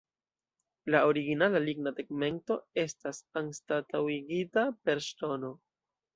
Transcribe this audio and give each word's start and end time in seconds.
La 0.95 1.01
originala 1.09 1.61
ligna 1.65 1.93
tegmento 1.99 2.57
estas 2.85 3.21
anstataŭigita 3.43 4.67
per 4.89 5.05
ŝtono. 5.11 5.55